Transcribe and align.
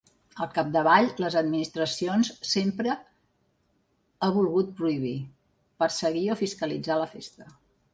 Al 0.43 0.47
capdavall, 0.53 1.09
les 1.23 1.37
administracions 1.41 2.31
sempre 2.53 2.95
ha 2.97 4.33
volgut 4.41 4.75
prohibir, 4.83 5.17
perseguir 5.87 6.29
o 6.39 6.43
fiscalitzar 6.47 7.03
la 7.07 7.13
festa. 7.19 7.53